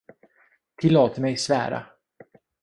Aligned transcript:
Tillåt 0.81 1.17
mig 1.17 1.37
svära! 1.37 1.85